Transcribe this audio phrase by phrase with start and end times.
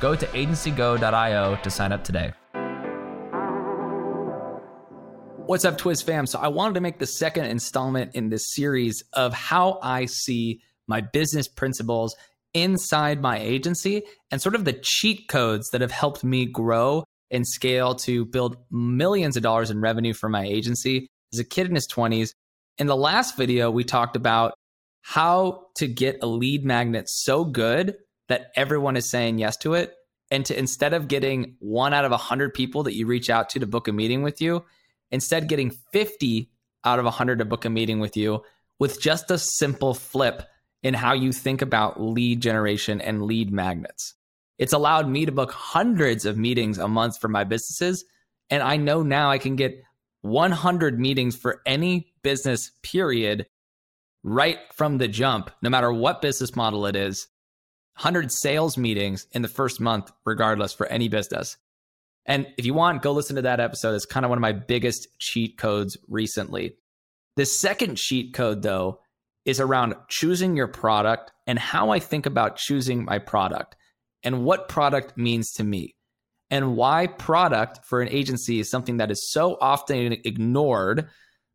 [0.00, 2.32] go to agencygo.io to sign up today.
[5.46, 6.26] What's up, Twiz fam?
[6.26, 10.60] So, I wanted to make the second installment in this series of how I see
[10.88, 12.16] my business principles
[12.52, 17.46] inside my agency and sort of the cheat codes that have helped me grow and
[17.46, 21.74] scale to build millions of dollars in revenue for my agency as a kid in
[21.74, 22.30] his 20s.
[22.78, 24.54] In the last video, we talked about
[25.02, 27.96] how to get a lead magnet so good
[28.28, 29.94] that everyone is saying yes to it.
[30.30, 33.50] And to instead of getting one out of a 100 people that you reach out
[33.50, 34.64] to to book a meeting with you,
[35.10, 36.50] instead getting 50
[36.84, 38.42] out of 100 to book a meeting with you
[38.78, 40.42] with just a simple flip
[40.82, 44.14] in how you think about lead generation and lead magnets.
[44.58, 48.04] It's allowed me to book hundreds of meetings a month for my businesses.
[48.50, 49.82] And I know now I can get
[50.22, 53.46] 100 meetings for any business, period,
[54.22, 57.28] right from the jump, no matter what business model it is.
[57.96, 61.56] 100 sales meetings in the first month, regardless, for any business.
[62.26, 63.94] And if you want, go listen to that episode.
[63.94, 66.74] It's kind of one of my biggest cheat codes recently.
[67.36, 69.00] The second cheat code, though,
[69.44, 73.76] is around choosing your product and how I think about choosing my product
[74.22, 75.94] and what product means to me
[76.50, 81.08] and why product for an agency is something that is so often ignored,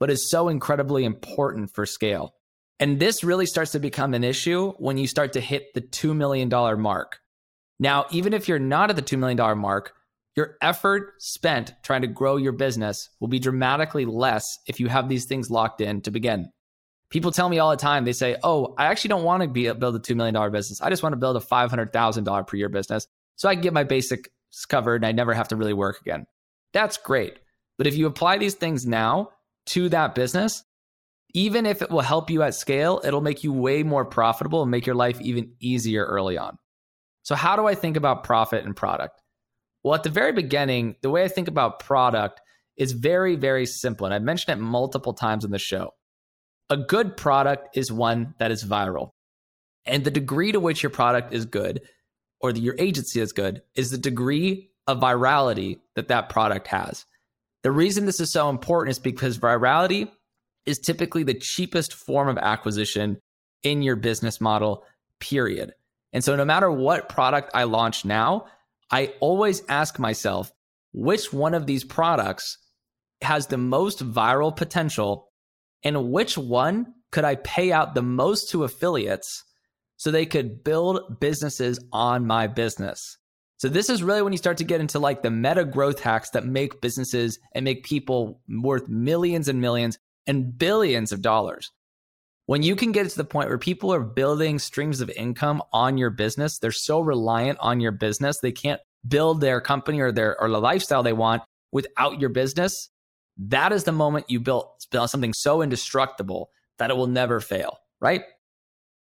[0.00, 2.34] but is so incredibly important for scale.
[2.84, 6.14] And this really starts to become an issue when you start to hit the $2
[6.14, 7.18] million mark.
[7.78, 9.94] Now, even if you're not at the $2 million mark,
[10.36, 15.08] your effort spent trying to grow your business will be dramatically less if you have
[15.08, 16.50] these things locked in to begin.
[17.08, 19.66] People tell me all the time, they say, Oh, I actually don't want to be,
[19.66, 20.82] uh, build a $2 million business.
[20.82, 23.06] I just want to build a $500,000 per year business
[23.36, 24.28] so I can get my basics
[24.68, 26.26] covered and I never have to really work again.
[26.74, 27.38] That's great.
[27.78, 29.30] But if you apply these things now
[29.68, 30.64] to that business,
[31.34, 34.70] even if it will help you at scale, it'll make you way more profitable and
[34.70, 36.56] make your life even easier early on.
[37.24, 39.20] So, how do I think about profit and product?
[39.82, 42.40] Well, at the very beginning, the way I think about product
[42.76, 44.06] is very, very simple.
[44.06, 45.90] And I've mentioned it multiple times in the show.
[46.70, 49.10] A good product is one that is viral.
[49.84, 51.82] And the degree to which your product is good
[52.40, 57.04] or your agency is good is the degree of virality that that product has.
[57.62, 60.10] The reason this is so important is because virality
[60.66, 63.18] is typically the cheapest form of acquisition
[63.62, 64.84] in your business model,
[65.20, 65.72] period.
[66.12, 68.46] And so, no matter what product I launch now,
[68.90, 70.52] I always ask myself
[70.92, 72.58] which one of these products
[73.22, 75.28] has the most viral potential
[75.82, 79.42] and which one could I pay out the most to affiliates
[79.96, 83.16] so they could build businesses on my business.
[83.56, 86.30] So this is really when you start to get into like the meta growth hacks
[86.30, 91.70] that make businesses and make people worth millions and millions and billions of dollars.
[92.46, 95.96] When you can get to the point where people are building streams of income on
[95.96, 100.40] your business, they're so reliant on your business, they can't build their company or their
[100.40, 101.42] or the lifestyle they want
[101.72, 102.90] without your business.
[103.38, 108.22] That is the moment you built something so indestructible that it will never fail, right?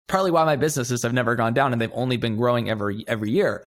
[0.08, 3.30] Partly why my businesses have never gone down and they've only been growing every every
[3.30, 3.64] year.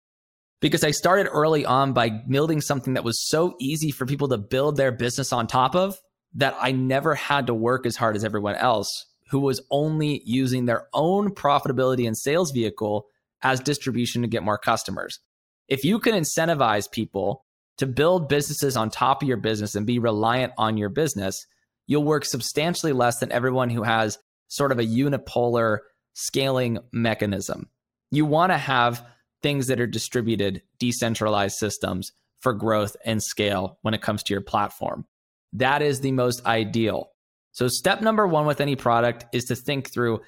[0.61, 4.39] Because I started early on by building something that was so easy for people to
[4.39, 5.99] build their business on top of
[6.34, 10.66] that I never had to work as hard as everyone else who was only using
[10.66, 13.06] their own profitability and sales vehicle
[13.43, 15.20] as distribution to get more customers.
[15.69, 17.44] If you can incentivize people
[17.78, 21.47] to build businesses on top of your business and be reliant on your business,
[21.87, 24.19] you'll work substantially less than everyone who has
[24.49, 25.78] sort of a unipolar
[26.12, 27.69] scaling mechanism.
[28.10, 29.04] You want to have
[29.43, 34.43] things that are distributed, decentralized systems for growth and scale when it comes to your
[34.43, 35.06] platform.
[35.52, 37.10] That is the most ideal.
[37.52, 40.20] So, step number one with any product is to think through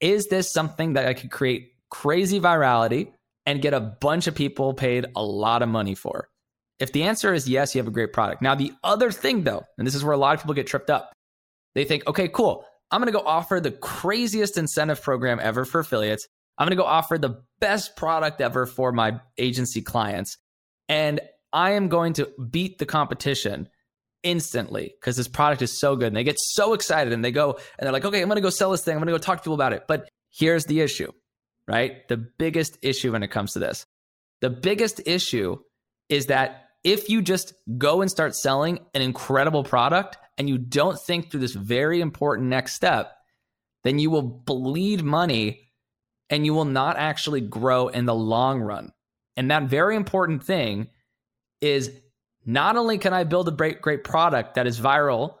[0.00, 3.12] is this something that I could create crazy virality
[3.44, 6.28] and get a bunch of people paid a lot of money for?
[6.78, 8.40] If the answer is yes, you have a great product.
[8.40, 10.90] Now, the other thing though, and this is where a lot of people get tripped
[10.90, 11.12] up,
[11.74, 16.26] they think, okay, cool, I'm gonna go offer the craziest incentive program ever for affiliates.
[16.56, 20.38] I'm gonna go offer the best product ever for my agency clients.
[20.88, 21.20] And
[21.52, 23.68] I am going to beat the competition
[24.22, 26.08] instantly because this product is so good.
[26.08, 28.42] And they get so excited and they go and they're like, okay, I'm going to
[28.42, 28.94] go sell this thing.
[28.94, 29.84] I'm going to go talk to people about it.
[29.88, 31.12] But here's the issue,
[31.66, 32.06] right?
[32.08, 33.86] The biggest issue when it comes to this
[34.40, 35.58] the biggest issue
[36.08, 40.98] is that if you just go and start selling an incredible product and you don't
[40.98, 43.12] think through this very important next step,
[43.84, 45.70] then you will bleed money
[46.30, 48.92] and you will not actually grow in the long run.
[49.36, 50.88] And that very important thing
[51.60, 51.92] is
[52.44, 55.34] not only can I build a great, great product that is viral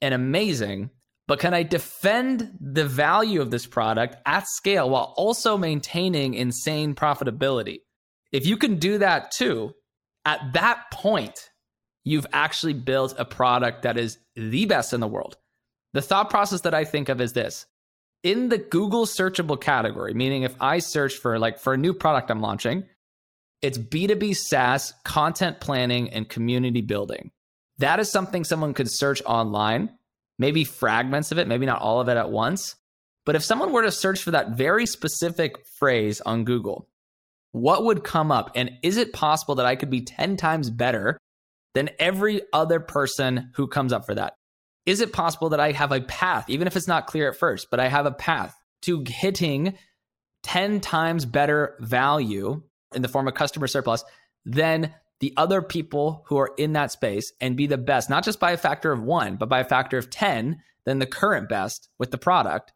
[0.00, 0.90] and amazing,
[1.28, 6.94] but can I defend the value of this product at scale while also maintaining insane
[6.94, 7.80] profitability?
[8.32, 9.74] If you can do that too,
[10.24, 11.50] at that point,
[12.04, 15.36] you've actually built a product that is the best in the world.
[15.92, 17.66] The thought process that I think of is this
[18.22, 22.30] in the Google searchable category, meaning if I search for like for a new product
[22.30, 22.84] I'm launching,
[23.62, 27.30] it's B2B SaaS, content planning, and community building.
[27.78, 29.90] That is something someone could search online,
[30.38, 32.74] maybe fragments of it, maybe not all of it at once.
[33.24, 36.88] But if someone were to search for that very specific phrase on Google,
[37.52, 38.50] what would come up?
[38.56, 41.18] And is it possible that I could be 10 times better
[41.74, 44.34] than every other person who comes up for that?
[44.86, 47.68] Is it possible that I have a path, even if it's not clear at first,
[47.70, 49.78] but I have a path to hitting
[50.42, 52.62] 10 times better value
[52.94, 54.04] in the form of customer surplus
[54.44, 58.40] than the other people who are in that space and be the best, not just
[58.40, 61.88] by a factor of one, but by a factor of 10 than the current best
[61.98, 62.72] with the product?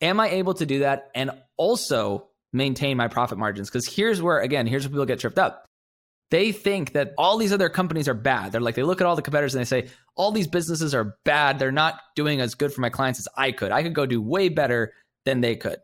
[0.00, 3.70] Am I able to do that and also maintain my profit margins?
[3.70, 5.66] Because here's where, again, here's where people get tripped up
[6.32, 8.52] they think that all these other companies are bad.
[8.52, 11.18] They're like, they look at all the competitors and they say, all these businesses are
[11.26, 11.58] bad.
[11.58, 13.70] They're not doing as good for my clients as I could.
[13.70, 14.94] I could go do way better
[15.26, 15.76] than they could.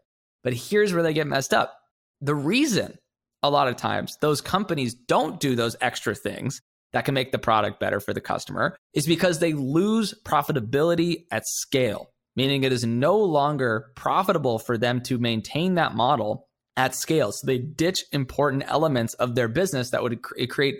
[0.42, 1.78] But here's where they get messed up.
[2.22, 2.96] The reason
[3.42, 6.60] a lot of times those companies don't do those extra things
[6.92, 11.46] that can make the product better for the customer is because they lose profitability at
[11.46, 16.46] scale, meaning it is no longer profitable for them to maintain that model
[16.76, 17.32] at scale.
[17.32, 20.76] So they ditch important elements of their business that would create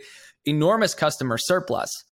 [0.47, 2.05] enormous customer surplus.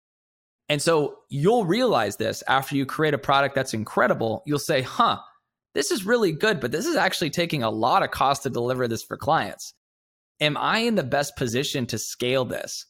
[0.68, 4.42] And so you'll realize this after you create a product that's incredible.
[4.46, 5.18] You'll say, huh,
[5.74, 8.88] this is really good, but this is actually taking a lot of cost to deliver
[8.88, 9.74] this for clients.
[10.40, 12.86] Am I in the best position to scale this?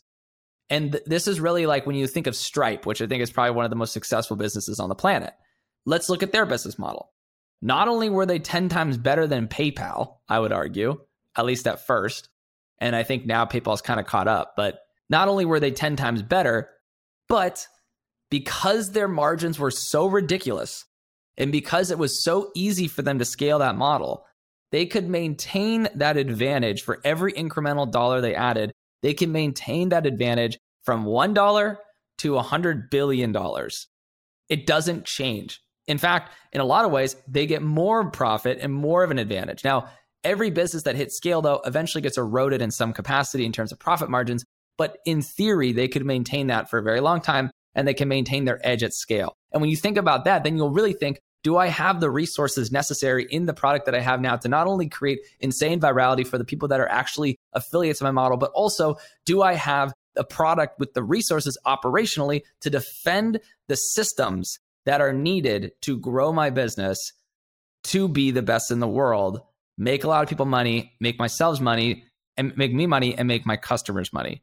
[0.71, 3.31] And th- this is really like when you think of Stripe, which I think is
[3.31, 5.35] probably one of the most successful businesses on the planet.
[5.85, 7.11] Let's look at their business model.
[7.61, 11.01] Not only were they 10 times better than PayPal, I would argue,
[11.37, 12.29] at least at first,
[12.79, 15.97] and I think now PayPal's kind of caught up, but not only were they 10
[15.97, 16.71] times better,
[17.29, 17.67] but
[18.31, 20.85] because their margins were so ridiculous
[21.37, 24.27] and because it was so easy for them to scale that model,
[24.75, 28.73] they could maintain that advantage for every incremental dollar they added.
[29.05, 31.77] They can maintain that advantage from $1
[32.19, 33.37] to $100 billion.
[34.49, 35.61] It doesn't change.
[35.87, 39.21] In fact, in a lot of ways, they get more profit and more of an
[39.21, 39.63] advantage.
[39.63, 39.91] Now,
[40.25, 43.79] every business that hits scale, though, eventually gets eroded in some capacity in terms of
[43.79, 44.45] profit margins.
[44.77, 48.09] But in theory, they could maintain that for a very long time and they can
[48.09, 49.37] maintain their edge at scale.
[49.53, 52.73] And when you think about that, then you'll really think, do I have the resources
[52.73, 56.39] necessary in the product that I have now to not only create insane virality for
[56.39, 58.97] the people that are actually affiliates of my model, but also
[59.27, 65.13] do I have a product with the resources operationally to defend the systems that are
[65.13, 66.99] needed to grow my business
[67.85, 69.41] to be the best in the world,
[69.77, 72.05] make a lot of people money, make myself money,
[72.39, 74.43] and make me money and make my customers money.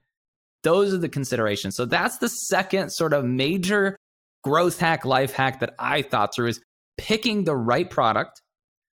[0.63, 1.75] Those are the considerations.
[1.75, 3.98] So that's the second sort of major
[4.43, 6.62] growth hack, life hack that I thought through is
[6.98, 8.41] picking the right product,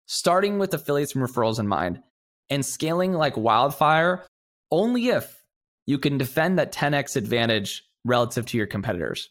[0.06, 2.00] starting with affiliates and referrals in mind,
[2.50, 4.24] and scaling like wildfire
[4.70, 5.42] only if
[5.86, 9.30] you can defend that 10x advantage relative to your competitors.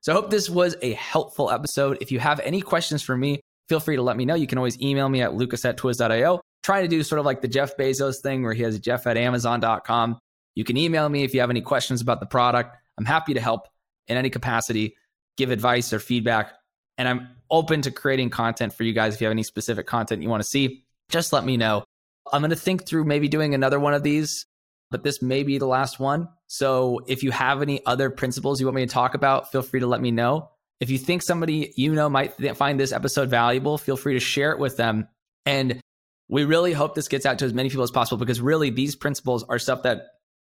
[0.00, 1.98] So I hope this was a helpful episode.
[2.00, 4.34] If you have any questions for me, feel free to let me know.
[4.34, 6.40] You can always email me at lucas at twiz.io.
[6.64, 9.16] Trying to do sort of like the Jeff Bezos thing where he has jeff at
[9.16, 10.18] amazon.com.
[10.54, 12.76] You can email me if you have any questions about the product.
[12.98, 13.68] I'm happy to help
[14.08, 14.96] in any capacity,
[15.36, 16.52] give advice or feedback.
[16.98, 19.14] And I'm open to creating content for you guys.
[19.14, 21.84] If you have any specific content you want to see, just let me know.
[22.32, 24.46] I'm going to think through maybe doing another one of these
[24.92, 26.28] but this may be the last one.
[26.46, 29.80] So if you have any other principles you want me to talk about, feel free
[29.80, 30.50] to let me know.
[30.78, 34.20] If you think somebody you know might th- find this episode valuable, feel free to
[34.20, 35.08] share it with them.
[35.46, 35.80] And
[36.28, 38.94] we really hope this gets out to as many people as possible because really these
[38.94, 40.02] principles are stuff that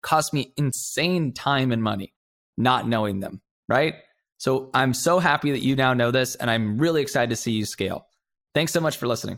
[0.01, 2.13] cost me insane time and money
[2.57, 3.95] not knowing them, right?
[4.41, 7.51] So I'm so happy that you now know this and I'm really excited to see
[7.51, 8.07] you scale.
[8.55, 9.37] Thanks so much for listening.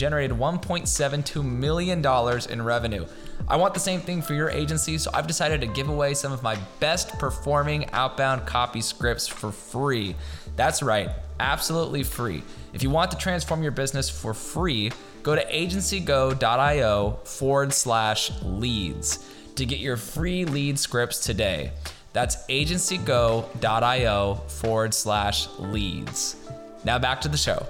[0.00, 2.04] generated $1.72 million
[2.50, 3.06] in revenue.
[3.46, 6.32] I want the same thing for your agency, so I've decided to give away some
[6.32, 10.16] of my best performing outbound copy scripts for free.
[10.56, 12.42] That's right, absolutely free.
[12.72, 14.90] If you want to transform your business for free,
[15.22, 19.18] go to agencygo.io forward slash leads
[19.56, 21.72] to get your free lead scripts today.
[22.14, 26.36] That's agencygo.io forward slash leads.
[26.84, 27.66] Now back to the show.